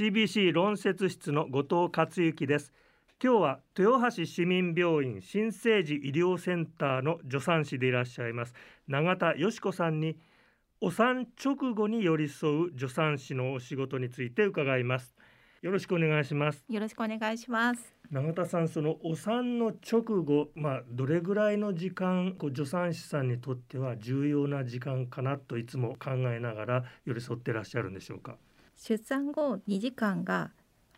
[0.00, 2.72] CBC 論説室の後藤克之です。
[3.22, 8.54] 今日は豊橋市民病院新生児医療センターの助産師でいらっしゃいます。
[8.88, 10.16] 永田よし子さんに
[10.80, 15.14] お産直後に寄り添う助産師のお仕事について伺います。
[15.60, 16.64] よろしくお願いします。
[16.70, 17.94] よろしくお願いします。
[18.10, 28.38] 永田さんそのお産の直後まあどれぐらいの時間こう助産師さんにとっては重要な時間かなといつも考えながら寄り添ってらっしゃるんでしょうか？
[28.82, 30.52] 出産後2時間が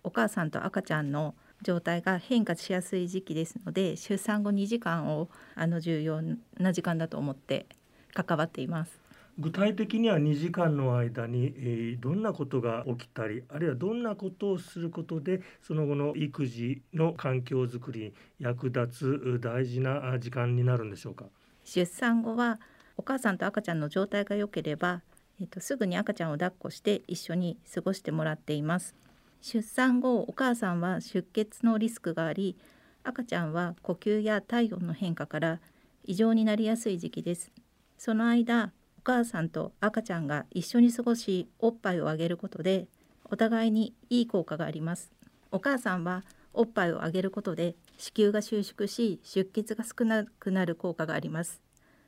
[0.04, 6.22] お母さんと赤ちゃんの状態が変化しやすい時期ですので出産後2時間をあの重要
[6.58, 7.66] な時間だと思って
[8.14, 9.00] 関わっています。
[9.38, 21.24] 具体的には2時間の間に、えー、どんなことが起きたりあるいはどんなことをすることでその後の育児の環境づくりに役立つ大事な時間になるんでしょうか？
[21.64, 22.60] 出産後は
[22.96, 25.00] お母さんと赤ちゃんの状態が良ければ、
[25.40, 28.94] えーと、とすぐに赤ちゃんを抱っこして一緒に過ごしてもらっています。
[29.40, 32.56] 出産後お母さんは出血のリスクがあり
[33.02, 35.60] 赤ちゃんは呼吸や体温の変化から
[36.04, 37.50] 異常になりやすい時期です。
[37.98, 42.86] その間お母さんと赤ちゃんが一緒に過ごしおっぱいをあげることで
[43.24, 45.10] お互いにいい効果があります。
[45.50, 46.22] お母さんは
[46.54, 51.60] おっぱいをあげることで子宮が収縮し出血が少なくなる効果があります。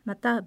[0.04, 0.44] また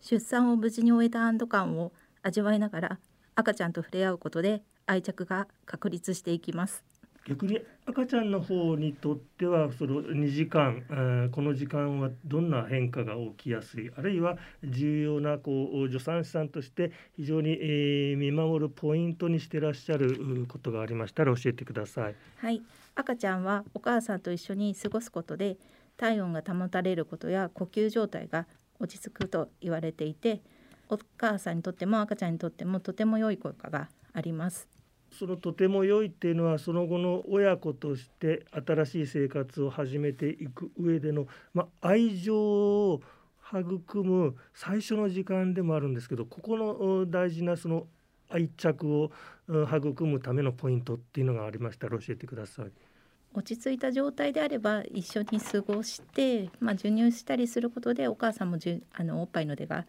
[0.00, 2.98] 出産を無事に終えた安堵感を味わいながら
[3.34, 6.84] 赤ちゃんと触れ合うことで愛着が確立していきます。
[7.26, 13.90] 逆に赤ちゃんの方にとってはその2時間、えー、この時間はどんな変化が起きやすい？
[13.94, 22.14] あるいは重要なこう助産師さんとして非常に、えー、見守るポイントにしてらっしゃることがありましたら教えてください。
[22.36, 22.62] はい。
[22.96, 25.58] 赤ちゃんはお母さんと一緒に過ごすことで
[25.98, 28.46] 体温が保たれることや呼吸状態が
[28.80, 30.40] 落ち着くと言われていて
[30.90, 34.68] お母さんにとっても赤ちゃんにとってもとても良い効果があります。
[35.12, 43.02] そのとても良いっていうのはその後の親子として新しい生活を始めていく上での、まあ、愛情を
[43.52, 47.88] 育む最初の時間でもあるんですけどここの大事なその
[48.28, 49.10] 愛着を
[49.48, 52.70] 育むためのポイントっていうのがありましたら教えてください。
[53.34, 59.86] 落ち着いた状態であれば一緒に過ごして、まあ、授乳したりすることでお母さんもじゅあのおっぱいの出が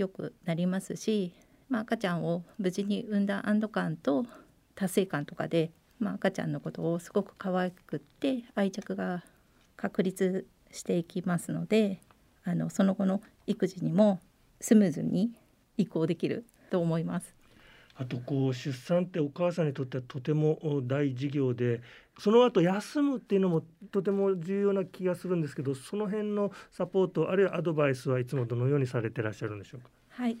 [0.00, 1.32] 良くなりますし、
[1.68, 4.26] まあ、赤ちゃんを無事に産んだ安堵感と
[4.74, 9.22] 達成感とかで、まあ、赤ちゃんのことをすごく可愛くって愛着が
[9.76, 12.00] 確立していきますので
[12.44, 14.20] あのその後の育児にも
[14.60, 15.30] スムーズに
[15.76, 17.39] 移行できると思います。
[18.00, 21.82] あとこう出産ってお母さんにとってはとても大事業で
[22.18, 23.62] その後休むっていうのも
[23.92, 29.88] とても重要な気がするんですけどその辺のサポートあるいはアドバイスはいつもどのようにされてらっしゃるんでしょうか？
[30.08, 30.38] はい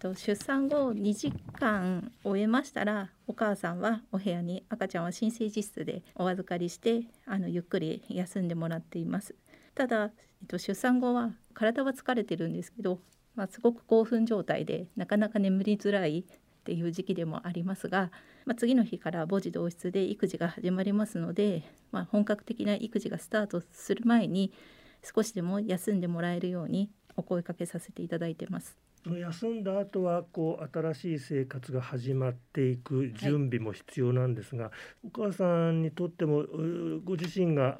[0.00, 9.34] と出産後2時間終えましたらお母さんはお部屋に赤ちゃんは新生児室でお預かりしてあのゆっくり休んでもらっています
[9.74, 10.08] ただ、え
[10.44, 12.98] っと、出産後は体は疲れてるんですけど、
[13.34, 16.24] まあ、すごく興奮状態でなかなか眠りづらい
[16.66, 18.10] っていう時期でもありますが、
[18.44, 21.62] まあ、次の日から母児同室で育児が始まりますので、
[21.92, 24.52] まあ、本格的な育児がスタートする前に
[25.04, 28.76] 少しでも休んでもらえるようにお声かけさせていただいてます。
[29.06, 34.72] 休んだ後はこう新しい生活が始まっていく準備も必要なんですが、はい、
[35.06, 36.42] お母さんにとっても
[37.04, 37.78] ご自身が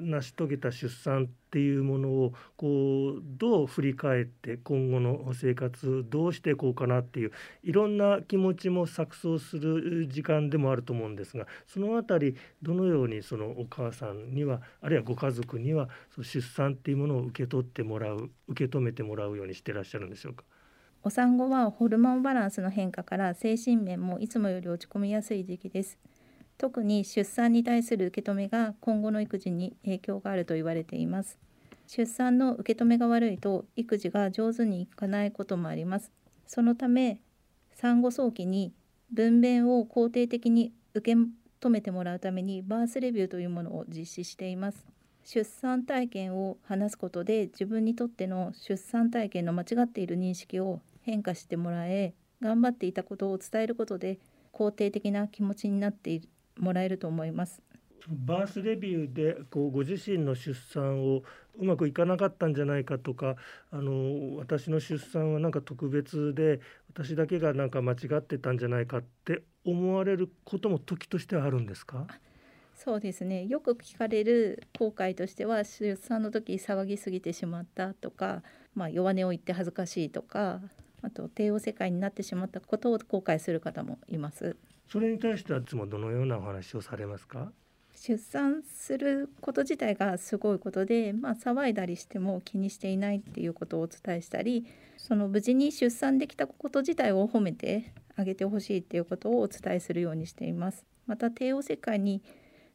[0.00, 7.32] 成し遂げた出産っていうものをこうどう振り返って今後の生活どうしていこうかなっていう
[7.64, 20.44] いろんな気持ちも錯綜する時間でもあると思うんですがその辺りどのようにそのお母さんにはあるいはご家族にはその出産っていうものを受け取ってもらう受け止めてもらうようにしてらっしゃるんでしょうか？
[21.02, 25.98] お産後はホルモンバランスの変化から精神面もいつもより落ち込みやすい時期です。
[26.60, 31.38] 特に出産に対する受け止めが今後の育児に影響があると言われています。
[31.86, 36.12] 出産の受け止めが悪いと育児が上手にいかないこともあります。
[36.46, 37.18] そのため
[37.72, 38.74] 産後早期に
[39.10, 41.18] 分娩を肯定的に受け
[41.62, 44.84] 止めてもらうためにバースレビューというものを実施しています。
[45.24, 52.12] 出産体験を話すことで自分にとっての出産体験の間違っている認識を変化してもらえ
[52.42, 54.18] 頑張っていたことを伝えることで
[54.52, 56.20] 肯定的な気持ちになって
[56.60, 57.62] もらえると思います。
[58.08, 61.22] バースレビューでこうご自身の出産を
[61.58, 63.36] うまくいかなかったんじゃないかとか
[63.70, 72.06] あの私の出産はなんか特別で私だけがなんか間違ってたんじゃないかって思われることも時としてはあるんですか？
[72.74, 78.42] そうですねよく聞かれる後悔としては出産の時騒ぎすぎてしまったとか、
[78.74, 80.62] まあ、弱音を言って恥ずかしいとか
[81.02, 84.56] あと帝王世界になってしまったことを後悔する方もいます。
[84.90, 87.52] それに対してはいつもどのようなお話をされますか？
[87.94, 94.66] 出産すること自体がすごいことで、まあ、騒いだりしても気にしていないっていうことをお伝えしたり
[94.96, 100.84] その無事に出産できたこと自体を褒めてあげてほしいっていうことをお伝えするようにしています。
[101.06, 102.22] また帝王切開に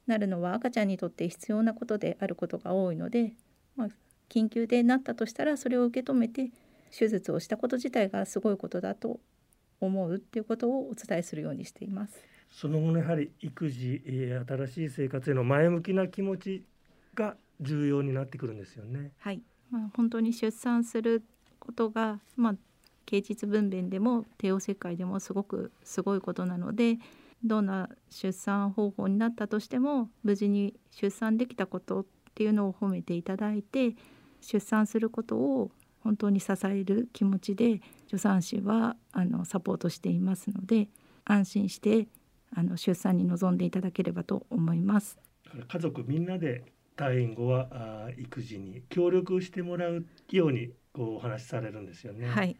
[0.07, 3.33] なるのは赤ちゃんにとって必要なことであることが多いので、
[3.75, 3.87] まあ、
[4.29, 6.51] 緊急でなったとしたらそれを受け止めて
[6.97, 9.19] 手術をしたこと自体がすごいことだと
[9.79, 12.19] 思うっていうことをお伝えするようにしています。
[12.51, 16.63] その後のやはり育児、えー、新しい生活への前向きな気持ち
[17.13, 19.11] が重要になってくるんですよね。
[19.19, 19.41] はい、
[19.71, 21.23] まあ、本当に出産する
[21.59, 22.55] ことが、まあ、
[23.05, 26.97] 啓蟄分娩でも帝王切開でもすごくすごいことなので
[27.43, 33.95] どんな出産方法になったとしても無事に出産できたことっていうのを褒めていただいて
[34.41, 35.71] 出産することを
[36.05, 40.87] 本当に支える気持ちで助産師はあのサポートしていますので
[41.25, 42.07] 安心して
[42.55, 45.17] あの出産に臨んでいただければと思います。
[45.67, 46.63] 家族みんなで
[46.95, 52.27] 退院後はあ育児に協力してもらうようにこうお話しされるんですよね。
[52.27, 52.55] はい。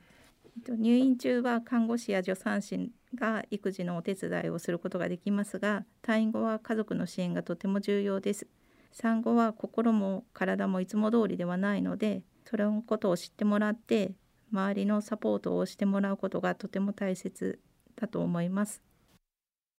[0.68, 8.48] 入院中は看護師や助産師が育児のお手伝いをすることができますが退院後は家族の支援がとても重要です
[8.94, 14.13] 産後は心も体もいつも通りではないのでそれのことを知ってもらって
[14.51, 17.59] 周りのサポートをしてもらうことがとても大切
[17.95, 18.81] だと思います。